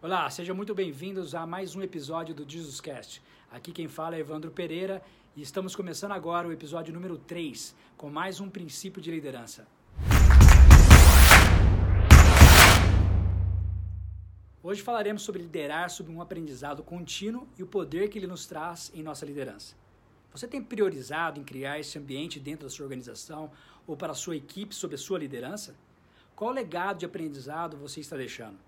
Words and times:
Olá, 0.00 0.30
sejam 0.30 0.54
muito 0.54 0.76
bem-vindos 0.76 1.34
a 1.34 1.44
mais 1.44 1.74
um 1.74 1.82
episódio 1.82 2.32
do 2.32 2.48
Jesuscast. 2.48 3.20
Aqui 3.50 3.72
quem 3.72 3.88
fala 3.88 4.14
é 4.14 4.20
Evandro 4.20 4.48
Pereira 4.48 5.02
e 5.34 5.42
estamos 5.42 5.74
começando 5.74 6.12
agora 6.12 6.46
o 6.46 6.52
episódio 6.52 6.94
número 6.94 7.18
3 7.18 7.74
com 7.96 8.08
mais 8.08 8.40
um 8.40 8.48
princípio 8.48 9.02
de 9.02 9.10
liderança. 9.10 9.66
Hoje 14.62 14.82
falaremos 14.82 15.22
sobre 15.22 15.42
liderar 15.42 15.90
sob 15.90 16.12
um 16.12 16.22
aprendizado 16.22 16.80
contínuo 16.84 17.48
e 17.58 17.64
o 17.64 17.66
poder 17.66 18.08
que 18.08 18.20
ele 18.20 18.28
nos 18.28 18.46
traz 18.46 18.92
em 18.94 19.02
nossa 19.02 19.26
liderança. 19.26 19.74
Você 20.30 20.46
tem 20.46 20.62
priorizado 20.62 21.40
em 21.40 21.44
criar 21.44 21.80
esse 21.80 21.98
ambiente 21.98 22.38
dentro 22.38 22.68
da 22.68 22.70
sua 22.70 22.84
organização 22.84 23.50
ou 23.84 23.96
para 23.96 24.12
a 24.12 24.14
sua 24.14 24.36
equipe 24.36 24.76
sob 24.76 24.94
a 24.94 24.98
sua 24.98 25.18
liderança? 25.18 25.74
Qual 26.36 26.52
legado 26.52 26.98
de 26.98 27.04
aprendizado 27.04 27.76
você 27.76 27.98
está 27.98 28.16
deixando? 28.16 28.67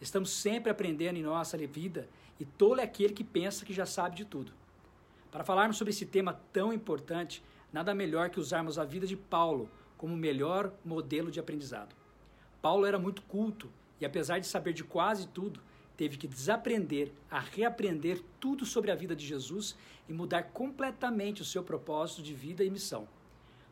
Estamos 0.00 0.30
sempre 0.30 0.70
aprendendo 0.70 1.18
em 1.18 1.22
nossa 1.22 1.58
vida 1.58 2.08
e 2.38 2.44
tolo 2.44 2.80
é 2.80 2.84
aquele 2.84 3.12
que 3.12 3.22
pensa 3.22 3.66
que 3.66 3.72
já 3.72 3.84
sabe 3.84 4.16
de 4.16 4.24
tudo. 4.24 4.52
Para 5.30 5.44
falarmos 5.44 5.76
sobre 5.76 5.90
esse 5.90 6.06
tema 6.06 6.40
tão 6.52 6.72
importante, 6.72 7.42
nada 7.72 7.94
melhor 7.94 8.30
que 8.30 8.40
usarmos 8.40 8.78
a 8.78 8.84
vida 8.84 9.06
de 9.06 9.16
Paulo 9.16 9.70
como 9.98 10.14
o 10.14 10.16
melhor 10.16 10.72
modelo 10.82 11.30
de 11.30 11.38
aprendizado. 11.38 11.94
Paulo 12.62 12.86
era 12.86 12.98
muito 12.98 13.20
culto 13.22 13.70
e, 14.00 14.06
apesar 14.06 14.38
de 14.38 14.46
saber 14.46 14.72
de 14.72 14.82
quase 14.82 15.28
tudo, 15.28 15.60
teve 15.96 16.16
que 16.16 16.26
desaprender 16.26 17.12
a 17.30 17.38
reaprender 17.38 18.22
tudo 18.40 18.64
sobre 18.64 18.90
a 18.90 18.94
vida 18.94 19.14
de 19.14 19.26
Jesus 19.26 19.76
e 20.08 20.12
mudar 20.14 20.44
completamente 20.44 21.42
o 21.42 21.44
seu 21.44 21.62
propósito 21.62 22.22
de 22.22 22.32
vida 22.32 22.64
e 22.64 22.70
missão. 22.70 23.06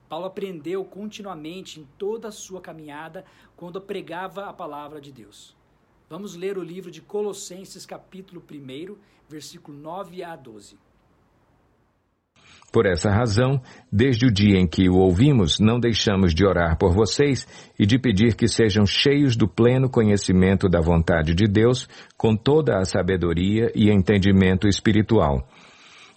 Paulo 0.08 0.26
aprendeu 0.26 0.84
continuamente 0.84 1.80
em 1.80 1.88
toda 1.96 2.28
a 2.28 2.32
sua 2.32 2.60
caminhada 2.60 3.24
quando 3.56 3.80
pregava 3.80 4.46
a 4.46 4.52
palavra 4.52 5.00
de 5.00 5.10
Deus. 5.10 5.57
Vamos 6.10 6.34
ler 6.34 6.56
o 6.56 6.62
livro 6.62 6.90
de 6.90 7.02
Colossenses, 7.02 7.84
capítulo 7.84 8.42
1, 8.50 8.96
versículo 9.28 9.76
9 9.76 10.24
a 10.24 10.34
12. 10.34 10.78
Por 12.72 12.86
essa 12.86 13.10
razão, 13.10 13.60
desde 13.92 14.26
o 14.26 14.32
dia 14.32 14.58
em 14.58 14.66
que 14.66 14.88
o 14.88 14.96
ouvimos, 14.96 15.58
não 15.60 15.78
deixamos 15.78 16.34
de 16.34 16.46
orar 16.46 16.78
por 16.78 16.94
vocês 16.94 17.46
e 17.78 17.84
de 17.84 17.98
pedir 17.98 18.34
que 18.34 18.48
sejam 18.48 18.86
cheios 18.86 19.36
do 19.36 19.46
pleno 19.46 19.90
conhecimento 19.90 20.66
da 20.66 20.80
vontade 20.80 21.34
de 21.34 21.46
Deus, 21.46 21.86
com 22.16 22.34
toda 22.34 22.78
a 22.78 22.86
sabedoria 22.86 23.70
e 23.74 23.90
entendimento 23.90 24.66
espiritual 24.66 25.46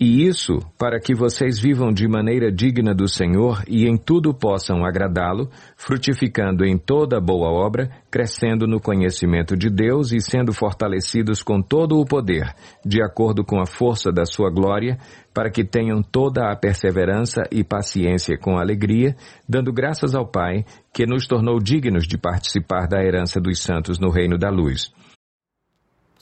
e 0.02 0.26
isso 0.26 0.58
para 0.80 1.00
que 1.00 1.14
vocês 1.14 1.60
vivam 1.60 1.94
de 1.94 2.08
maneira 2.08 2.52
digna 2.52 2.92
do 2.92 3.08
Senhor 3.08 3.64
e 3.68 3.86
em 3.86 3.96
tudo 3.96 4.34
possam 4.34 4.84
agradá-lo, 4.84 5.48
frutificando 5.78 6.66
em 6.66 6.76
toda 6.76 7.22
boa 7.22 7.52
obra, 7.52 7.88
crescendo 8.10 8.66
no 8.66 8.82
conhecimento 8.82 9.56
de 9.56 9.70
Deus 9.70 10.12
e 10.12 10.20
sendo 10.20 10.52
fortalecidos 10.54 11.44
com 11.44 11.62
todo 11.62 12.00
o 12.00 12.04
poder, 12.06 12.52
de 12.84 13.00
acordo 13.04 13.46
com 13.46 13.62
a 13.62 13.68
força 13.68 14.12
da 14.12 14.26
sua 14.26 14.50
glória, 14.50 14.98
para 15.32 15.52
que 15.52 15.64
tenham 15.64 16.02
toda 16.02 16.52
a 16.52 16.56
perseverança 16.56 17.44
e 17.52 17.64
paciência 17.64 18.36
com 18.40 18.58
alegria, 18.58 19.16
dando 19.48 19.72
graças 19.72 20.16
ao 20.16 20.26
Pai, 20.26 20.66
que 20.92 21.06
nos 21.06 21.28
tornou 21.28 21.60
dignos 21.60 22.08
de 22.08 22.18
participar 22.18 22.88
da 22.88 23.04
herança 23.04 23.40
dos 23.40 23.62
santos 23.62 24.00
no 24.00 24.10
reino 24.10 24.36
da 24.36 24.50
luz. 24.50 24.92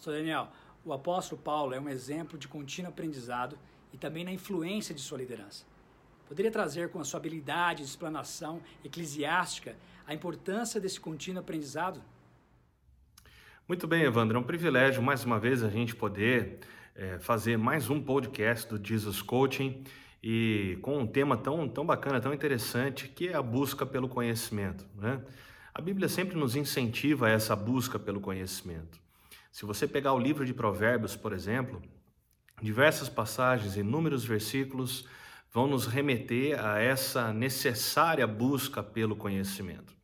Daniel, 0.05 0.47
o 0.89 0.93
apóstolo 0.93 1.41
Paulo 1.41 1.73
é 1.73 1.79
um 1.79 1.87
exemplo 1.87 2.37
de 2.37 2.47
contínuo 2.47 2.89
aprendizado 2.89 3.57
e 3.93 3.97
também 3.97 4.23
na 4.23 4.31
influência 4.31 4.93
de 4.93 5.01
sua 5.01 5.17
liderança. 5.17 5.63
Poderia 6.27 6.51
trazer 6.51 6.89
com 6.89 6.99
a 6.99 7.03
sua 7.03 7.19
habilidade 7.19 7.83
de 7.83 7.89
explanação 7.89 8.61
eclesiástica 8.83 9.75
a 10.05 10.13
importância 10.13 10.81
desse 10.81 10.99
contínuo 10.99 11.41
aprendizado? 11.41 12.01
Muito 13.67 13.87
bem, 13.87 14.03
Evandro. 14.03 14.37
É 14.37 14.39
um 14.39 14.43
privilégio, 14.43 15.01
mais 15.01 15.23
uma 15.23 15.39
vez, 15.39 15.63
a 15.63 15.69
gente 15.69 15.95
poder 15.95 16.59
é, 16.95 17.19
fazer 17.19 17.57
mais 17.57 17.89
um 17.89 18.01
podcast 18.01 18.67
do 18.67 18.83
Jesus 18.83 19.21
Coaching 19.21 19.83
e 20.23 20.77
com 20.81 20.97
um 20.97 21.07
tema 21.07 21.37
tão, 21.37 21.69
tão 21.69 21.85
bacana, 21.85 22.19
tão 22.19 22.33
interessante, 22.33 23.07
que 23.07 23.27
é 23.27 23.35
a 23.35 23.41
busca 23.41 23.85
pelo 23.85 24.09
conhecimento. 24.09 24.87
Né? 24.95 25.21
A 25.71 25.81
Bíblia 25.81 26.09
sempre 26.09 26.35
nos 26.35 26.55
incentiva 26.55 27.27
a 27.27 27.29
essa 27.29 27.55
busca 27.55 27.99
pelo 27.99 28.19
conhecimento. 28.19 28.99
Se 29.51 29.65
você 29.65 29.87
pegar 29.87 30.13
o 30.13 30.19
livro 30.19 30.45
de 30.45 30.53
Provérbios, 30.53 31.15
por 31.15 31.33
exemplo, 31.33 31.81
Diversas 32.61 33.07
passagens, 33.07 33.77
inúmeros 33.77 34.25
versículos 34.25 35.05
vão 35.51 35.65
nos 35.65 35.85
remeter 35.85 36.59
a 36.63 36.77
essa 36.77 37.31
necessária 37.31 38.27
busca 38.27 38.83
pelo 38.83 39.15
conhecimento. 39.15 39.95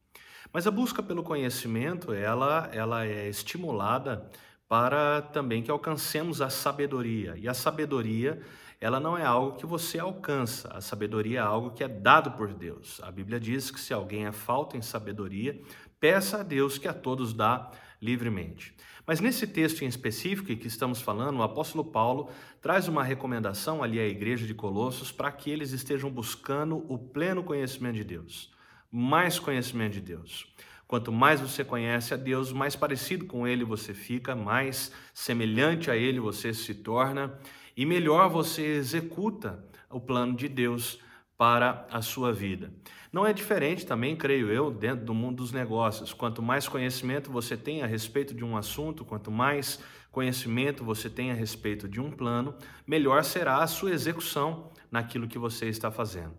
Mas 0.53 0.66
a 0.66 0.72
busca 0.72 1.03
pelo 1.03 1.22
conhecimento, 1.22 2.13
ela, 2.13 2.69
ela 2.72 3.06
é 3.06 3.28
estimulada 3.28 4.29
para 4.69 5.22
também 5.22 5.62
que 5.62 5.69
alcancemos 5.69 6.41
a 6.41 6.50
sabedoria. 6.50 7.35
E 7.38 7.47
a 7.47 7.53
sabedoria, 7.53 8.41
ela 8.85 9.00
não 9.00 9.18
é 9.18 9.25
algo 9.25 9.57
que 9.57 9.66
você 9.66 9.97
alcança. 9.97 10.68
A 10.72 10.79
sabedoria 10.79 11.40
é 11.40 11.41
algo 11.41 11.72
que 11.72 11.84
é 11.84 11.88
dado 11.88 12.29
por 12.34 12.53
Deus. 12.53 13.01
A 13.01 13.09
Bíblia 13.09 13.40
diz 13.40 13.72
que 13.72 13.79
se 13.79 13.91
alguém 13.91 14.28
é 14.28 14.31
falta 14.31 14.78
em 14.78 14.81
sabedoria, 14.84 15.59
peça 16.00 16.41
a 16.41 16.44
Deus 16.44 16.78
que 16.78 16.88
a 16.88 16.94
todos 16.94 17.34
dá 17.34 17.72
livremente. 18.00 18.75
Mas 19.03 19.19
nesse 19.19 19.47
texto 19.47 19.81
em 19.81 19.88
específico 19.88 20.56
que 20.56 20.68
estamos 20.68 21.01
falando, 21.01 21.40
o 21.40 21.41
apóstolo 21.41 21.84
Paulo 21.84 22.29
traz 22.62 22.88
uma 22.88 23.03
recomendação 23.03 23.81
ali 23.81 24.00
à 24.00 24.06
igreja 24.06 24.45
de 24.45 24.53
Colossos 24.53 25.12
para 25.12 25.31
que 25.31 25.50
eles 25.50 25.72
estejam 25.72 26.12
buscando 26.12 26.85
o 26.88 26.95
pleno 26.95 27.44
conhecimento 27.44 27.95
de 27.95 28.03
Deus, 28.03 28.53
mais 28.91 29.40
conhecimento 29.40 29.94
de 29.94 30.01
Deus. 30.01 30.45
Quanto 30.88 31.12
mais 31.12 31.41
você 31.41 31.63
conhece 31.63 32.13
a 32.13 32.18
Deus, 32.18 32.53
mais 32.53 32.75
parecido 32.75 33.25
com 33.25 33.47
Ele 33.47 33.63
você 33.63 33.95
fica, 33.95 34.35
mais 34.35 34.91
semelhante 35.12 35.90
a 35.90 35.95
Ele 35.95 36.19
você 36.19 36.53
se 36.53 36.75
torna 36.75 37.35
e 37.75 37.86
melhor 37.86 38.30
você 38.30 38.63
executa 38.63 39.63
o 39.90 40.00
plano 40.00 40.36
de 40.36 40.47
Deus 40.47 41.00
para 41.38 41.86
a 41.91 42.02
sua 42.02 42.31
vida. 42.31 42.72
Não 43.12 43.25
é 43.25 43.34
diferente 43.34 43.86
também, 43.86 44.16
creio 44.16 44.52
eu, 44.52 44.72
dentro 44.72 45.06
do 45.06 45.13
mundo 45.13 45.38
dos 45.38 45.52
negócios. 45.52 46.13
Quanto 46.13 46.41
mais 46.41 46.68
conhecimento 46.68 47.31
você 47.31 47.58
tem 47.58 47.81
a 47.81 47.86
respeito 47.86 48.34
de 48.34 48.44
um 48.44 48.56
assunto, 48.58 49.06
quanto 49.06 49.31
mais 49.31 49.80
conhecimento 50.12 50.84
você 50.84 51.09
tem 51.09 51.31
a 51.31 51.34
respeito 51.34 51.90
de 51.90 52.00
um 52.00 52.09
plano, 52.09 52.56
melhor 52.88 53.24
será 53.24 53.58
a 53.58 53.68
sua 53.68 53.92
execução 53.92 54.72
naquilo 54.90 55.28
que 55.28 55.38
você 55.38 55.68
está 55.68 55.92
fazendo. 55.92 56.34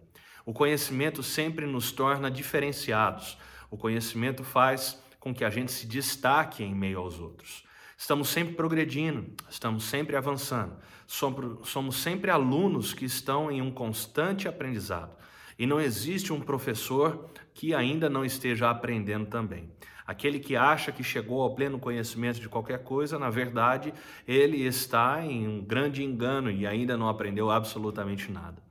O 0.47 0.53
conhecimento 0.53 1.23
sempre 1.23 1.67
nos 1.67 1.93
torna 1.93 2.31
diferenciados. 2.31 3.37
O 3.71 3.77
conhecimento 3.77 4.45
faz 4.45 5.03
com 5.19 5.35
que 5.35 5.45
a 5.45 5.51
gente 5.51 5.73
se 5.73 5.87
destaque 5.87 6.63
em 6.63 6.75
meio 6.75 7.01
aos 7.01 7.19
outros. 7.19 7.66
Estamos 7.97 8.29
sempre 8.29 8.55
progredindo, 8.55 9.25
estamos 9.49 9.85
sempre 9.85 10.17
avançando, 10.17 10.77
somos 11.07 11.97
sempre 11.97 12.31
alunos 12.31 12.93
que 12.93 13.07
estão 13.07 13.51
em 13.51 13.63
um 13.63 13.71
constante 13.71 14.47
aprendizado. 14.47 15.17
E 15.59 15.67
não 15.67 15.81
existe 15.81 16.31
um 16.31 16.39
professor 16.39 17.31
que 17.55 17.75
ainda 17.75 18.11
não 18.11 18.23
esteja 18.23 18.69
aprendendo 18.69 19.25
também. 19.27 19.71
Aquele 20.07 20.39
que 20.39 20.55
acha 20.55 20.93
que 20.93 21.03
chegou 21.03 21.41
ao 21.41 21.55
pleno 21.55 21.79
conhecimento 21.79 22.39
de 22.39 22.51
qualquer 22.51 22.85
coisa, 22.85 23.19
na 23.19 23.31
verdade, 23.31 23.95
ele 24.29 24.63
está 24.63 25.25
em 25.25 25.49
um 25.49 25.65
grande 25.65 26.05
engano 26.05 26.51
e 26.51 26.67
ainda 26.67 26.99
não 26.99 27.09
aprendeu 27.09 27.51
absolutamente 27.51 28.31
nada. 28.31 28.63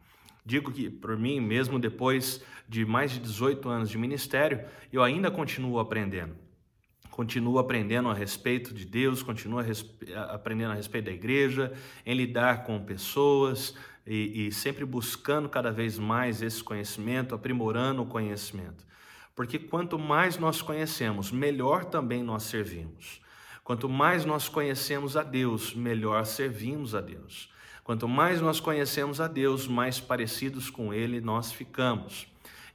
Digo 0.45 0.71
que, 0.71 0.87
por 0.87 1.17
mim, 1.17 1.41
mesmo 1.41 1.79
depois 1.79 2.43
de 2.69 2.85
mais 2.85 3.11
de 3.11 3.19
18 3.19 3.67
anos 3.67 3.89
de 3.89 3.97
ministério, 3.97 4.63
eu 4.93 5.01
ainda 5.01 5.31
continuo 5.31 5.79
aprendendo 5.79 6.44
continua 7.15 7.61
aprendendo 7.61 8.09
a 8.09 8.13
respeito 8.13 8.73
de 8.73 8.83
Deus, 8.83 9.23
continua 9.23 9.65
aprendendo 10.33 10.71
a 10.71 10.75
respeito 10.75 11.05
da 11.05 11.13
igreja, 11.13 11.71
em 12.05 12.13
lidar 12.13 12.65
com 12.65 12.77
pessoas 12.83 13.73
e, 14.05 14.47
e 14.47 14.51
sempre 14.51 14.83
buscando 14.83 15.47
cada 15.47 15.71
vez 15.71 15.97
mais 15.97 16.41
esse 16.41 16.61
conhecimento, 16.61 17.33
aprimorando 17.33 18.01
o 18.01 18.05
conhecimento. 18.05 18.85
Porque 19.33 19.57
quanto 19.57 19.97
mais 19.97 20.37
nós 20.37 20.61
conhecemos, 20.61 21.31
melhor 21.31 21.85
também 21.85 22.21
nós 22.21 22.43
servimos. 22.43 23.21
Quanto 23.63 23.87
mais 23.87 24.25
nós 24.25 24.49
conhecemos 24.49 25.15
a 25.15 25.23
Deus, 25.23 25.73
melhor 25.73 26.25
servimos 26.25 26.93
a 26.93 26.99
Deus. 26.99 27.49
Quanto 27.81 28.09
mais 28.09 28.41
nós 28.41 28.59
conhecemos 28.59 29.21
a 29.21 29.27
Deus, 29.29 29.69
mais 29.69 30.01
parecidos 30.01 30.69
com 30.69 30.93
Ele 30.93 31.21
nós 31.21 31.49
ficamos. 31.49 32.27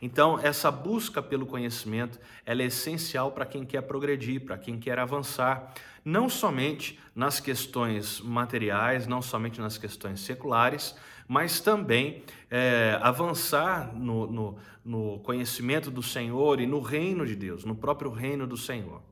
Então, 0.02 0.38
essa 0.38 0.70
busca 0.70 1.22
pelo 1.22 1.44
conhecimento, 1.44 2.18
ela 2.46 2.62
é 2.62 2.66
essencial 2.66 3.32
para 3.32 3.44
quem 3.44 3.64
quer 3.64 3.82
progredir, 3.82 4.40
para 4.40 4.56
quem 4.56 4.78
quer 4.78 4.98
avançar, 4.98 5.74
não 6.02 6.28
somente 6.28 6.98
nas 7.14 7.38
questões 7.38 8.20
materiais, 8.20 9.06
não 9.06 9.20
somente 9.20 9.60
nas 9.60 9.76
questões 9.76 10.20
seculares, 10.20 10.96
mas 11.28 11.60
também 11.60 12.24
é, 12.50 12.98
avançar 13.02 13.94
no, 13.94 14.26
no, 14.26 14.58
no 14.84 15.18
conhecimento 15.20 15.90
do 15.90 16.02
Senhor 16.02 16.60
e 16.60 16.66
no 16.66 16.80
reino 16.80 17.26
de 17.26 17.36
Deus, 17.36 17.64
no 17.64 17.74
próprio 17.74 18.10
reino 18.10 18.46
do 18.46 18.56
Senhor. 18.56 19.02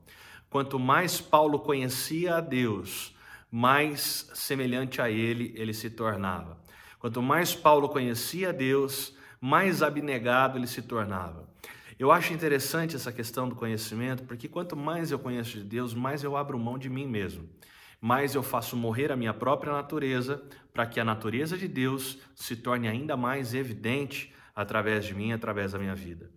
Quanto 0.49 0.79
mais 0.79 1.21
Paulo 1.21 1.59
conhecia 1.59 2.37
a 2.37 2.41
Deus, 2.41 3.15
mais 3.51 4.29
semelhante 4.33 4.99
a 5.01 5.09
ele 5.09 5.53
ele 5.55 5.73
se 5.73 5.89
tornava. 5.89 6.57
Quanto 6.99 7.21
mais 7.21 7.53
Paulo 7.53 7.87
conhecia 7.87 8.49
a 8.49 8.51
Deus, 8.51 9.13
mais 9.39 9.81
abnegado 9.81 10.57
ele 10.57 10.67
se 10.67 10.81
tornava. 10.81 11.47
Eu 11.97 12.11
acho 12.11 12.33
interessante 12.33 12.95
essa 12.95 13.11
questão 13.11 13.49
do 13.49 13.55
conhecimento, 13.55 14.23
porque 14.23 14.47
quanto 14.47 14.75
mais 14.75 15.11
eu 15.11 15.19
conheço 15.19 15.57
de 15.57 15.63
Deus, 15.63 15.93
mais 15.93 16.23
eu 16.23 16.37
abro 16.37 16.57
mão 16.57 16.77
de 16.77 16.89
mim 16.89 17.05
mesmo. 17.05 17.49
Mais 17.99 18.35
eu 18.35 18.41
faço 18.41 18.77
morrer 18.77 19.11
a 19.11 19.17
minha 19.17 19.33
própria 19.33 19.73
natureza, 19.73 20.41
para 20.73 20.85
que 20.85 20.99
a 20.99 21.03
natureza 21.03 21.57
de 21.57 21.67
Deus 21.67 22.19
se 22.33 22.55
torne 22.55 22.87
ainda 22.87 23.17
mais 23.17 23.53
evidente 23.53 24.33
através 24.55 25.03
de 25.05 25.13
mim, 25.13 25.33
através 25.33 25.73
da 25.73 25.79
minha 25.79 25.95
vida. 25.95 26.29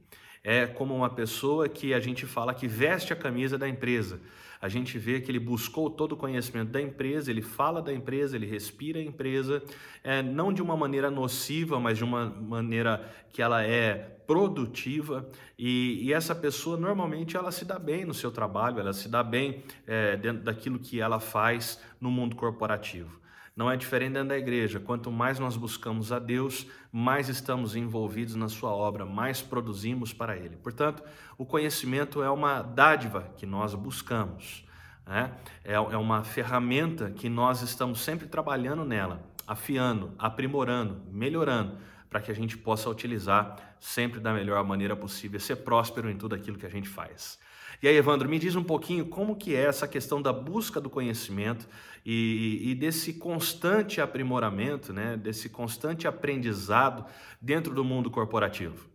É 0.45 0.67
como 0.67 0.95
uma 0.95 1.11
pessoa 1.11 1.69
que 1.69 1.95
a 1.95 2.01
gente 2.01 2.27
fala 2.27 2.53
que 2.53 2.67
veste 2.67 3.13
a 3.13 3.17
camisa 3.17 3.57
da 3.57 3.69
empresa 3.69 4.21
a 4.63 4.69
gente 4.69 4.97
vê 4.97 5.21
que 5.21 5.29
ele 5.29 5.41
buscou 5.41 5.91
todo 5.91 6.13
o 6.13 6.17
conhecimento 6.17 6.71
da 6.71 6.81
empresa, 6.81 7.33
ele 7.33 7.43
fala 7.43 7.83
da 7.83 7.93
empresa, 7.93 8.37
ele 8.37 8.47
respira 8.47 9.01
a 9.01 9.03
empresa, 9.03 9.61
é, 10.05 10.23
não 10.23 10.53
de 10.53 10.63
uma 10.63 10.77
maneira 10.77 11.11
nociva, 11.11 11.81
mas 11.81 11.99
de 11.99 12.05
uma 12.05 12.27
maneira 12.27 13.13
que 13.31 13.43
ela 13.43 13.65
é 13.65 13.95
produtiva 14.25 15.29
e, 15.59 15.99
e 16.05 16.13
essa 16.13 16.33
pessoa 16.33 16.77
normalmente 16.77 17.37
ela 17.37 17.51
se 17.51 17.65
dá 17.65 17.77
bem 17.77 18.05
no 18.05 18.15
seu 18.15 18.31
trabalho, 18.31 18.79
ela 18.79 18.93
se 18.93 19.09
dá 19.09 19.25
bem 19.25 19.65
é, 19.85 20.17
dentro 20.17 20.45
daquilo 20.45 20.79
que 20.79 21.01
ela 21.01 21.19
faz 21.19 21.81
no 22.01 22.09
mundo 22.09 22.37
corporativo. 22.37 23.21
Não 23.55 23.71
é 23.71 23.77
diferente 23.77 24.15
dentro 24.15 24.31
da 24.31 24.39
igreja. 24.39 24.81
Quanto 24.81 25.11
mais 25.11 25.39
nós 25.39 25.57
buscamos 25.57 26.11
a 26.11 26.19
Deus, 26.19 26.67
mais 26.91 27.29
estamos 27.29 27.77
envolvidos 27.77 28.35
na 28.35 28.49
Sua 28.49 28.71
obra, 28.71 29.05
mais 29.05 29.43
produzimos 29.43 30.13
para 30.13 30.37
Ele. 30.37 30.57
Portanto, 30.57 31.03
o 31.37 31.45
conhecimento 31.45 32.23
é 32.23 32.31
uma 32.31 32.63
dádiva 32.63 33.31
que 33.37 33.45
nós 33.45 33.75
buscamos. 33.75 34.65
Né? 35.07 35.31
É, 35.65 35.75
é 35.75 35.97
uma 35.97 36.25
ferramenta 36.25 37.11
que 37.11 37.29
nós 37.29 37.61
estamos 37.61 38.01
sempre 38.01 38.27
trabalhando 38.27 38.85
nela, 38.85 39.23
afiando, 39.47 40.15
aprimorando, 40.19 41.03
melhorando, 41.11 41.77
para 42.09 42.21
que 42.21 42.31
a 42.31 42.35
gente 42.35 42.57
possa 42.57 42.89
utilizar 42.89 43.57
sempre 43.79 44.19
da 44.19 44.33
melhor 44.33 44.65
maneira 44.65 44.97
possível, 44.97 45.39
ser 45.39 45.57
próspero 45.57 46.11
em 46.11 46.17
tudo 46.17 46.35
aquilo 46.35 46.57
que 46.57 46.67
a 46.67 46.71
gente 46.71 46.89
faz. 46.89 47.39
E 47.83 47.89
aí, 47.89 47.97
Evandro, 47.97 48.29
me 48.29 48.39
diz 48.39 48.55
um 48.55 48.63
pouquinho 48.63 49.05
como 49.05 49.35
que 49.35 49.57
é 49.57 49.65
essa 49.65 49.89
questão 49.89 50.23
da 50.23 50.33
busca 50.33 50.81
do 50.81 50.89
conhecimento 50.89 51.69
e, 52.07 52.61
e 52.63 52.75
desse 52.77 53.15
constante 53.15 54.01
aprimoramento, 54.01 54.93
né, 54.93 55.17
desse 55.17 55.49
constante 55.49 56.07
aprendizado 56.07 57.05
dentro 57.41 57.75
do 57.75 57.83
mundo 57.83 58.09
corporativo. 58.09 58.89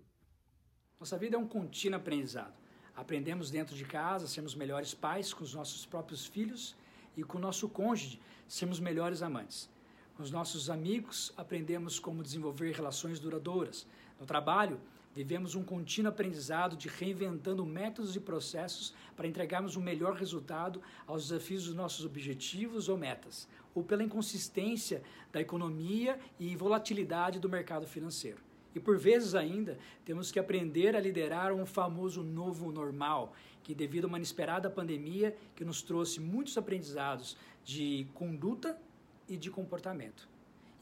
Nossa 0.98 1.18
vida 1.18 1.36
é 1.36 1.40
um 1.40 1.46
contínuo 1.46 2.00
aprendizado. 2.00 2.54
Aprendemos 2.96 3.52
dentro 3.52 3.76
de 3.76 3.84
casa, 3.84 4.26
sermos 4.26 4.56
melhores 4.56 4.94
pais 4.94 5.34
com 5.34 5.44
os 5.44 5.54
nossos 5.54 5.86
próprios 5.86 6.26
filhos 6.26 6.74
e 7.18 7.24
com 7.24 7.38
o 7.38 7.42
nosso 7.42 7.68
cônjuge, 7.68 8.22
sermos 8.48 8.80
melhores 8.80 9.22
amantes. 9.22 9.70
Com 10.16 10.24
os 10.24 10.32
nossos 10.32 10.70
amigos, 10.70 11.34
aprendemos 11.36 12.00
como 12.00 12.24
desenvolver 12.24 12.72
relações 12.72 13.20
duradouras. 13.20 13.86
No 14.18 14.26
trabalho, 14.26 14.80
Vivemos 15.18 15.56
um 15.56 15.64
contínuo 15.64 16.12
aprendizado 16.12 16.78
de 16.78 16.88
reinventando 16.88 17.66
métodos 17.66 18.16
e 18.16 18.20
processos 18.20 18.94
para 19.16 19.28
entregarmos 19.28 19.76
o 19.76 19.80
um 19.80 19.82
melhor 19.82 20.14
resultado 20.14 20.80
aos 21.08 21.30
desafios 21.30 21.66
dos 21.66 21.74
nossos 21.74 22.06
objetivos 22.06 22.88
ou 22.88 22.96
metas, 23.00 23.48
ou 23.74 23.84
pela 23.84 24.04
inconsistência 24.04 25.02
da 25.32 25.42
economia 25.42 26.20
e 26.40 26.56
volatilidade 26.56 27.40
do 27.40 27.50
mercado 27.50 27.88
financeiro. 27.88 28.38
E 28.76 28.80
por 28.80 28.96
vezes 29.00 29.34
ainda, 29.34 29.80
temos 30.06 30.32
que 30.32 30.38
aprender 30.38 30.96
a 30.96 31.00
liderar 31.00 31.52
um 31.52 31.66
famoso 31.66 32.22
novo 32.22 32.72
normal, 32.72 33.34
que 33.64 33.74
devido 33.74 34.06
a 34.06 34.08
uma 34.10 34.18
inesperada 34.18 34.70
pandemia 34.70 35.36
que 35.56 35.66
nos 35.66 35.82
trouxe 35.82 36.20
muitos 36.20 36.56
aprendizados 36.60 37.36
de 37.66 38.06
conduta 38.14 38.80
e 39.28 39.36
de 39.36 39.50
comportamento. 39.50 40.30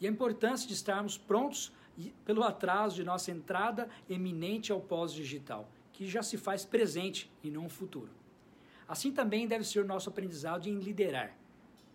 E 0.02 0.06
a 0.06 0.10
importância 0.10 0.68
de 0.68 0.74
estarmos 0.74 1.18
prontos 1.18 1.72
pelo 2.26 2.44
atraso 2.44 2.96
de 2.96 3.04
nossa 3.04 3.32
entrada 3.32 3.90
eminente 4.10 4.72
ao 4.72 4.82
pós-digital, 4.82 5.70
que 5.94 6.08
já 6.08 6.22
se 6.22 6.38
faz 6.38 6.66
presente 6.66 7.32
e 7.44 7.50
não 7.50 7.70
futuro. 7.70 8.10
Assim 8.88 9.12
também 9.12 9.48
deve 9.48 9.64
ser 9.64 9.80
o 9.80 9.88
nosso 9.88 10.10
aprendizado 10.10 10.68
em 10.68 10.80
liderar, 10.80 11.36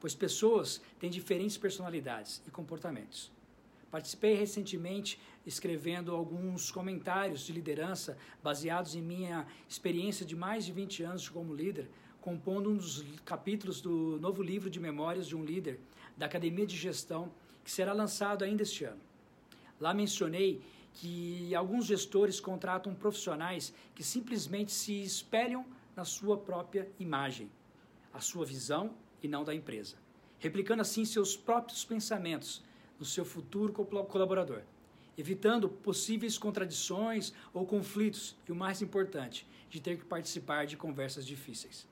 pois 0.01 0.15
pessoas 0.15 0.81
têm 0.99 1.11
diferentes 1.11 1.57
personalidades 1.57 2.43
e 2.47 2.51
comportamentos. 2.51 3.31
Participei 3.91 4.35
recentemente 4.35 5.21
escrevendo 5.45 6.15
alguns 6.15 6.71
comentários 6.71 7.41
de 7.43 7.53
liderança 7.53 8.17
baseados 8.43 8.95
em 8.95 9.03
minha 9.03 9.47
experiência 9.69 10.25
de 10.25 10.37
mais 10.37 10.65
de 10.65 10.73
20 10.73 11.03
anos 11.03 11.29
como 11.29 11.55
líder, 11.55 11.91
compondo 12.21 12.71
um 12.71 12.77
dos 12.77 13.05
capítulos 13.25 13.81
do 13.81 14.19
novo 14.21 14.43
livro 14.43 14.71
de 14.71 14.79
memórias 14.79 15.27
de 15.27 15.35
um 15.35 15.45
líder 15.45 15.81
da 16.17 16.27
Academia 16.27 16.67
de 16.67 16.77
Gestão, 16.77 17.33
que 17.65 17.71
será 17.71 17.93
lançado 17.93 18.45
ainda 18.45 18.63
este 18.63 18.85
ano. 18.85 19.10
Lá 19.81 19.95
mencionei 19.95 20.63
que 20.93 21.55
alguns 21.55 21.87
gestores 21.87 22.39
contratam 22.39 22.95
profissionais 22.95 23.73
que 23.95 24.05
simplesmente 24.05 24.73
se 24.73 25.03
espelham 25.03 25.65
na 25.97 26.05
sua 26.05 26.37
própria 26.37 26.91
imagem, 26.99 27.51
a 28.13 28.21
sua 28.21 28.45
visão 28.45 28.93
e 29.23 29.29
não 29.29 29.43
da 29.43 29.55
empresa, 29.55 29.97
replicando 30.39 30.83
assim 30.83 31.05
seus 31.05 31.37
próprios 31.37 31.85
pensamentos 31.85 32.63
no 32.99 33.07
seu 33.07 33.25
futuro 33.25 33.73
colaborador, 33.73 34.63
evitando 35.17 35.69
possíveis 35.69 36.37
contradições 36.37 37.33
ou 37.53 37.67
conflitos 37.67 38.37
e 38.47 38.53
o 38.53 38.57
mais 38.57 38.83
importante, 38.83 39.47
de 39.71 39.81
ter 39.81 39.97
que 39.97 40.05
participar 40.05 40.67
de 40.67 40.77
conversas 40.77 41.27
difíceis. 41.27 41.87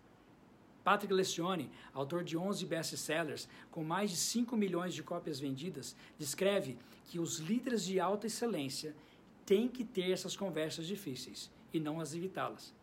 Patrick 0.88 1.12
Lencioni, 1.12 1.70
autor 1.92 2.24
de 2.24 2.34
11 2.34 2.64
best-sellers 2.64 3.46
com 3.70 3.84
mais 3.84 4.08
de 4.08 4.16
5 4.16 4.56
milhões 4.56 4.94
de 4.94 5.02
cópias 5.02 5.38
vendidas, 5.38 5.94
descreve 6.18 6.78
que 7.04 7.18
os 7.20 7.40
líderes 7.40 7.84
de 7.84 8.00
alta 8.00 8.26
excelência 8.26 8.96
têm 9.44 9.68
que 9.68 9.84
ter 9.84 10.10
essas 10.10 10.34
conversas 10.34 10.86
difíceis 10.86 11.50
e 11.74 11.78
não 11.78 12.00
as 12.00 12.14
evitá-las. 12.14 12.74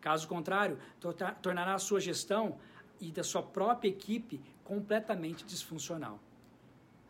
Caso 0.00 0.28
contrário, 0.28 0.78
tornará 1.42 1.74
a 1.74 1.80
sua 1.80 1.98
gestão 1.98 2.60
e 3.00 3.10
da 3.10 3.24
sua 3.24 3.42
própria 3.42 3.88
equipe 3.88 4.40
completamente 4.62 5.44
disfuncional. 5.44 6.20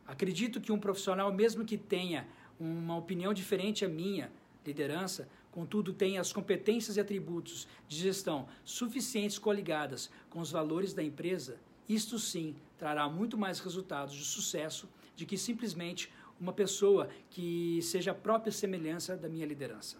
Acredito 0.06 0.62
que 0.62 0.72
um 0.72 0.78
profissional, 0.78 1.30
mesmo 1.30 1.62
que 1.62 1.76
tenha 1.76 2.26
uma 2.58 2.96
opinião 2.96 3.34
diferente 3.34 3.84
à 3.84 3.88
minha 3.88 4.32
liderança, 4.64 5.28
contudo 5.50 5.92
tem 5.92 6.18
as 6.18 6.32
competências 6.32 6.96
e 6.96 7.00
atributos 7.00 7.66
de 7.86 7.96
gestão 7.96 8.48
suficientes 8.64 9.38
coligadas 9.38 10.10
com 10.30 10.40
os 10.40 10.50
valores 10.50 10.92
da 10.92 11.02
empresa, 11.02 11.58
isto 11.88 12.18
sim 12.18 12.54
trará 12.76 13.08
muito 13.08 13.36
mais 13.36 13.60
resultados 13.60 14.14
de 14.14 14.24
sucesso 14.24 14.88
de 15.16 15.26
que 15.26 15.36
simplesmente 15.36 16.12
uma 16.40 16.52
pessoa 16.52 17.08
que 17.30 17.80
seja 17.82 18.12
a 18.12 18.14
própria 18.14 18.52
semelhança 18.52 19.16
da 19.16 19.28
minha 19.28 19.46
liderança. 19.46 19.96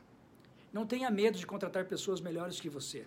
Não 0.73 0.87
tenha 0.87 1.11
medo 1.11 1.39
de 1.39 1.47
contratar 1.47 1.87
pessoas 1.87 2.21
melhores 2.21 2.61
que 2.61 2.69
você, 2.69 3.07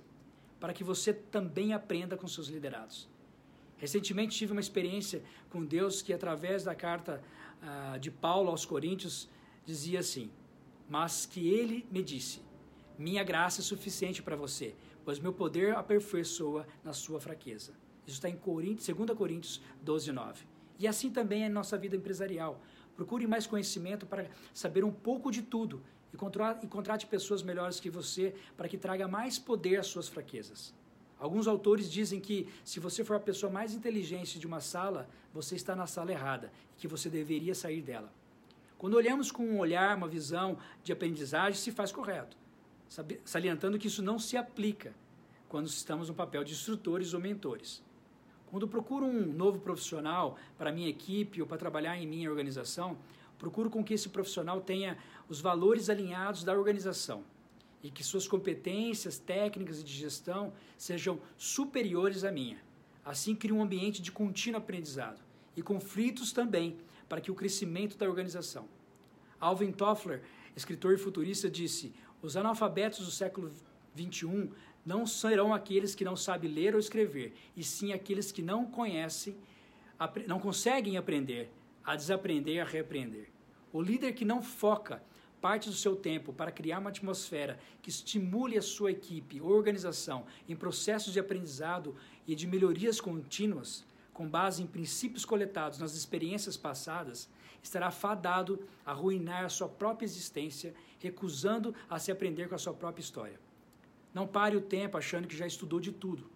para 0.59 0.73
que 0.73 0.83
você 0.83 1.13
também 1.13 1.73
aprenda 1.73 2.17
com 2.17 2.27
seus 2.27 2.47
liderados. 2.47 3.07
Recentemente 3.77 4.37
tive 4.37 4.51
uma 4.51 4.61
experiência 4.61 5.23
com 5.49 5.63
Deus 5.63 6.01
que, 6.01 6.13
através 6.13 6.63
da 6.63 6.75
carta 6.75 7.21
uh, 7.61 7.99
de 7.99 8.11
Paulo 8.11 8.49
aos 8.49 8.65
Coríntios, 8.65 9.29
dizia 9.65 9.99
assim: 9.99 10.29
mas 10.91 11.25
que 11.25 11.47
ele 11.47 11.87
me 11.89 12.03
disse: 12.03 12.41
Minha 12.99 13.23
graça 13.23 13.61
é 13.61 13.63
suficiente 13.63 14.21
para 14.21 14.35
você, 14.35 14.75
pois 15.05 15.19
meu 15.19 15.31
poder 15.31 15.73
aperfeiçoa 15.73 16.67
na 16.83 16.91
sua 16.91 17.17
fraqueza. 17.17 17.71
Isso 18.05 18.17
está 18.17 18.29
em 18.29 18.35
Coríntios, 18.35 18.93
2 18.93 19.17
Coríntios 19.17 19.61
12, 19.81 20.11
9. 20.11 20.43
E 20.77 20.85
assim 20.85 21.09
também 21.09 21.45
é 21.45 21.49
nossa 21.49 21.77
vida 21.77 21.95
empresarial. 21.95 22.61
Procure 22.97 23.25
mais 23.25 23.47
conhecimento 23.47 24.05
para 24.05 24.29
saber 24.53 24.83
um 24.83 24.91
pouco 24.91 25.31
de 25.31 25.41
tudo 25.41 25.81
e 26.11 26.67
contrate 26.67 27.07
pessoas 27.07 27.41
melhores 27.41 27.79
que 27.79 27.89
você 27.89 28.35
para 28.57 28.67
que 28.67 28.77
traga 28.77 29.07
mais 29.07 29.39
poder 29.39 29.77
às 29.77 29.87
suas 29.87 30.09
fraquezas. 30.09 30.73
Alguns 31.17 31.47
autores 31.47 31.89
dizem 31.89 32.19
que 32.19 32.49
se 32.65 32.81
você 32.81 33.01
for 33.05 33.15
a 33.15 33.19
pessoa 33.19 33.49
mais 33.49 33.73
inteligente 33.73 34.37
de 34.37 34.45
uma 34.45 34.59
sala, 34.59 35.09
você 35.33 35.55
está 35.55 35.73
na 35.73 35.87
sala 35.87 36.11
errada 36.11 36.51
e 36.75 36.81
que 36.81 36.87
você 36.87 37.09
deveria 37.09 37.55
sair 37.55 37.81
dela. 37.81 38.11
Quando 38.81 38.95
olhamos 38.95 39.31
com 39.31 39.45
um 39.45 39.59
olhar, 39.59 39.95
uma 39.95 40.07
visão 40.07 40.57
de 40.83 40.91
aprendizagem, 40.91 41.53
se 41.53 41.71
faz 41.71 41.91
correto, 41.91 42.35
salientando 43.23 43.77
que 43.77 43.85
isso 43.85 44.01
não 44.01 44.17
se 44.17 44.35
aplica 44.35 44.91
quando 45.47 45.67
estamos 45.67 46.09
no 46.09 46.15
papel 46.15 46.43
de 46.43 46.53
instrutores 46.53 47.13
ou 47.13 47.19
mentores. 47.19 47.83
Quando 48.47 48.67
procuro 48.67 49.05
um 49.05 49.31
novo 49.33 49.59
profissional 49.59 50.35
para 50.57 50.71
minha 50.71 50.89
equipe 50.89 51.39
ou 51.39 51.47
para 51.47 51.59
trabalhar 51.59 51.95
em 51.95 52.07
minha 52.07 52.27
organização, 52.27 52.97
procuro 53.37 53.69
com 53.69 53.83
que 53.83 53.93
esse 53.93 54.09
profissional 54.09 54.59
tenha 54.59 54.97
os 55.29 55.39
valores 55.39 55.87
alinhados 55.87 56.43
da 56.43 56.51
organização 56.51 57.23
e 57.83 57.91
que 57.91 58.03
suas 58.03 58.27
competências 58.27 59.19
técnicas 59.19 59.79
e 59.79 59.83
de 59.83 59.93
gestão 59.93 60.53
sejam 60.75 61.19
superiores 61.37 62.23
à 62.23 62.31
minha. 62.31 62.57
Assim, 63.05 63.35
cria 63.35 63.53
um 63.53 63.61
ambiente 63.61 64.01
de 64.01 64.11
contínuo 64.11 64.59
aprendizado 64.59 65.21
e 65.55 65.61
conflitos 65.61 66.33
também 66.33 66.79
para 67.11 67.19
que 67.19 67.29
o 67.29 67.35
crescimento 67.35 67.97
da 67.97 68.07
organização. 68.07 68.69
Alvin 69.37 69.73
Toffler, 69.73 70.21
escritor 70.55 70.93
e 70.93 70.97
futurista, 70.97 71.49
disse: 71.49 71.93
os 72.21 72.37
analfabetos 72.37 73.05
do 73.05 73.11
século 73.11 73.51
XXI 73.93 74.49
não 74.85 75.05
serão 75.05 75.53
aqueles 75.53 75.93
que 75.93 76.05
não 76.05 76.15
sabem 76.15 76.49
ler 76.49 76.73
ou 76.73 76.79
escrever, 76.79 77.33
e 77.53 77.65
sim 77.65 77.91
aqueles 77.91 78.31
que 78.31 78.41
não 78.41 78.65
conhecem, 78.65 79.35
não 80.25 80.39
conseguem 80.39 80.95
aprender, 80.95 81.51
a 81.83 81.97
desaprender 81.97 82.61
a 82.61 82.65
reaprender. 82.65 83.27
O 83.73 83.81
líder 83.81 84.13
que 84.13 84.23
não 84.23 84.41
foca 84.41 85.03
parte 85.41 85.67
do 85.67 85.75
seu 85.75 85.97
tempo 85.97 86.31
para 86.31 86.49
criar 86.49 86.79
uma 86.79 86.91
atmosfera 86.91 87.59
que 87.81 87.89
estimule 87.89 88.57
a 88.57 88.61
sua 88.61 88.91
equipe 88.91 89.41
ou 89.41 89.49
organização 89.49 90.25
em 90.47 90.55
processos 90.55 91.11
de 91.11 91.19
aprendizado 91.19 91.93
e 92.25 92.35
de 92.35 92.47
melhorias 92.47 93.01
contínuas, 93.01 93.83
com 94.21 94.29
base 94.29 94.61
em 94.61 94.67
princípios 94.67 95.25
coletados 95.25 95.79
nas 95.79 95.95
experiências 95.95 96.55
passadas, 96.55 97.27
estará 97.63 97.89
fadado 97.89 98.63
a 98.85 98.93
ruinar 98.93 99.45
a 99.45 99.49
sua 99.49 99.67
própria 99.67 100.05
existência, 100.05 100.75
recusando 100.99 101.73
a 101.89 101.97
se 101.97 102.11
aprender 102.11 102.47
com 102.47 102.53
a 102.53 102.59
sua 102.59 102.71
própria 102.71 103.01
história. 103.01 103.39
Não 104.13 104.27
pare 104.27 104.55
o 104.55 104.61
tempo 104.61 104.95
achando 104.95 105.27
que 105.27 105.35
já 105.35 105.47
estudou 105.47 105.79
de 105.79 105.91
tudo. 105.91 106.29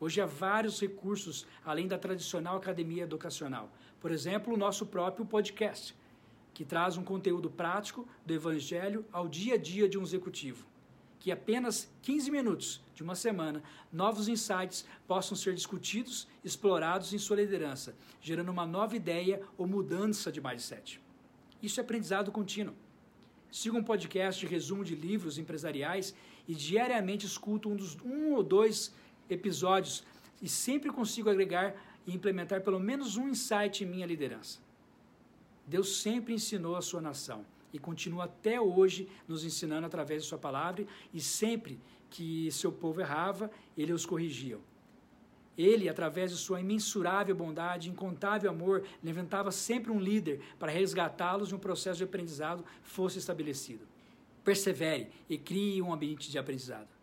Hoje 0.00 0.20
há 0.20 0.26
vários 0.26 0.80
recursos 0.80 1.46
além 1.64 1.86
da 1.86 1.96
tradicional 1.96 2.56
academia 2.56 3.04
educacional. 3.04 3.70
Por 4.00 4.10
exemplo, 4.10 4.52
o 4.52 4.56
nosso 4.56 4.84
próprio 4.84 5.24
podcast 5.24 5.94
que 6.52 6.64
traz 6.64 6.96
um 6.96 7.04
conteúdo 7.04 7.48
prático 7.48 8.04
do 8.26 8.34
Evangelho 8.34 9.06
ao 9.12 9.28
dia 9.28 9.54
a 9.54 9.58
dia 9.58 9.88
de 9.88 9.96
um 9.96 10.02
executivo. 10.02 10.66
Que 11.28 11.32
apenas 11.32 11.92
15 12.00 12.30
minutos 12.30 12.80
de 12.94 13.02
uma 13.02 13.14
semana, 13.14 13.62
novos 13.92 14.28
insights 14.28 14.86
possam 15.06 15.36
ser 15.36 15.54
discutidos, 15.54 16.26
explorados 16.42 17.12
em 17.12 17.18
sua 17.18 17.36
liderança, 17.36 17.94
gerando 18.18 18.50
uma 18.50 18.64
nova 18.64 18.96
ideia 18.96 19.42
ou 19.58 19.66
mudança 19.66 20.32
de 20.32 20.40
mindset. 20.40 20.98
Isso 21.62 21.80
é 21.80 21.82
aprendizado 21.82 22.32
contínuo. 22.32 22.74
Siga 23.52 23.76
um 23.76 23.84
podcast 23.84 24.40
de 24.40 24.50
resumo 24.50 24.82
de 24.82 24.94
livros 24.94 25.36
empresariais 25.36 26.14
e 26.48 26.54
diariamente 26.54 27.26
escuto 27.26 27.68
um, 27.68 27.76
dos, 27.76 27.94
um 28.02 28.32
ou 28.32 28.42
dois 28.42 28.94
episódios 29.28 30.04
e 30.40 30.48
sempre 30.48 30.90
consigo 30.90 31.28
agregar 31.28 31.74
e 32.06 32.14
implementar 32.14 32.62
pelo 32.62 32.80
menos 32.80 33.18
um 33.18 33.28
insight 33.28 33.84
em 33.84 33.86
minha 33.86 34.06
liderança. 34.06 34.60
Deus 35.66 36.00
sempre 36.00 36.32
ensinou 36.32 36.74
a 36.74 36.80
sua 36.80 37.02
nação 37.02 37.44
e 37.72 37.78
continua 37.78 38.24
até 38.24 38.60
hoje 38.60 39.08
nos 39.26 39.44
ensinando 39.44 39.86
através 39.86 40.22
de 40.22 40.28
sua 40.28 40.38
palavra 40.38 40.86
e 41.12 41.20
sempre 41.20 41.80
que 42.10 42.50
seu 42.50 42.72
povo 42.72 43.00
errava, 43.00 43.50
ele 43.76 43.92
os 43.92 44.06
corrigia. 44.06 44.58
Ele, 45.56 45.88
através 45.88 46.30
de 46.30 46.36
sua 46.36 46.60
imensurável 46.60 47.34
bondade, 47.34 47.90
incontável 47.90 48.48
amor, 48.48 48.84
levantava 49.02 49.50
sempre 49.50 49.90
um 49.90 49.98
líder 49.98 50.40
para 50.58 50.70
resgatá-los 50.70 51.50
e 51.50 51.54
um 51.54 51.58
processo 51.58 51.98
de 51.98 52.04
aprendizado 52.04 52.64
fosse 52.82 53.18
estabelecido. 53.18 53.84
Persevere 54.44 55.10
e 55.28 55.36
crie 55.36 55.82
um 55.82 55.92
ambiente 55.92 56.30
de 56.30 56.38
aprendizado. 56.38 56.97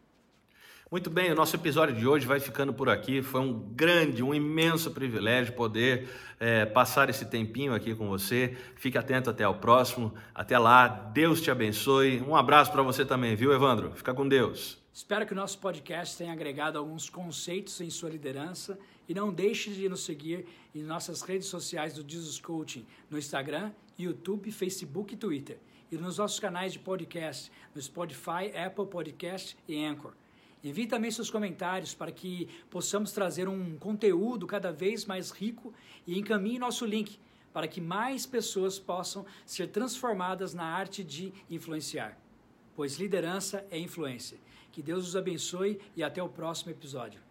Muito 0.91 1.09
bem, 1.09 1.31
o 1.31 1.35
nosso 1.35 1.55
episódio 1.55 1.95
de 1.95 2.05
hoje 2.05 2.27
vai 2.27 2.39
ficando 2.39 2.71
por 2.71 2.89
aqui. 2.89 3.23
Foi 3.23 3.41
um 3.41 3.53
grande, 3.53 4.21
um 4.21 4.35
imenso 4.35 4.91
privilégio 4.91 5.53
poder 5.53 6.07
é, 6.39 6.63
passar 6.63 7.09
esse 7.09 7.25
tempinho 7.25 7.73
aqui 7.73 7.95
com 7.95 8.07
você. 8.07 8.55
Fique 8.75 8.95
atento 8.95 9.31
até 9.31 9.47
o 9.47 9.55
próximo. 9.55 10.13
Até 10.33 10.59
lá, 10.59 10.87
Deus 10.87 11.41
te 11.41 11.49
abençoe. 11.49 12.21
Um 12.21 12.35
abraço 12.35 12.71
para 12.71 12.83
você 12.83 13.03
também, 13.03 13.35
viu, 13.35 13.51
Evandro? 13.51 13.93
Fica 13.95 14.13
com 14.13 14.27
Deus. 14.27 14.77
Espero 14.93 15.25
que 15.25 15.33
o 15.33 15.35
nosso 15.35 15.57
podcast 15.57 16.15
tenha 16.15 16.31
agregado 16.31 16.77
alguns 16.77 17.09
conceitos 17.09 17.81
em 17.81 17.89
sua 17.89 18.11
liderança 18.11 18.77
e 19.09 19.13
não 19.13 19.33
deixe 19.33 19.71
de 19.71 19.89
nos 19.89 20.05
seguir 20.05 20.45
em 20.73 20.83
nossas 20.83 21.23
redes 21.23 21.47
sociais 21.47 21.95
do 21.95 22.07
Jesus 22.07 22.39
Coaching 22.39 22.85
no 23.09 23.17
Instagram, 23.17 23.71
YouTube, 23.97 24.51
Facebook 24.51 25.15
e 25.15 25.17
Twitter 25.17 25.57
e 25.91 25.97
nos 25.97 26.19
nossos 26.19 26.39
canais 26.39 26.73
de 26.73 26.79
podcast 26.79 27.51
no 27.73 27.81
Spotify, 27.81 28.55
Apple 28.55 28.85
Podcast 28.85 29.57
e 29.67 29.83
Anchor. 29.83 30.13
Envie 30.65 30.87
também 30.87 31.11
seus 31.11 31.29
comentários 31.29 31.93
para 31.93 32.11
que 32.11 32.49
possamos 32.71 33.11
trazer 33.11 33.47
um 33.47 33.77
conteúdo 33.77 34.47
cada 34.47 34.71
vez 34.71 35.05
mais 35.05 35.29
rico 35.29 35.71
e 36.07 36.17
encaminhe 36.17 36.57
nosso 36.57 36.87
link 36.87 37.19
para 37.53 37.67
que 37.67 37.79
mais 37.79 38.25
pessoas 38.25 38.79
possam 38.79 39.27
ser 39.45 39.67
transformadas 39.67 40.55
na 40.55 40.65
arte 40.65 41.03
de 41.03 41.31
influenciar. 41.51 42.17
Pois 42.75 42.97
liderança 42.97 43.63
é 43.69 43.77
influência. 43.77 44.39
Que 44.71 44.81
Deus 44.81 45.07
os 45.07 45.15
abençoe 45.15 45.79
e 45.95 46.01
até 46.01 46.21
o 46.23 46.27
próximo 46.27 46.71
episódio. 46.71 47.24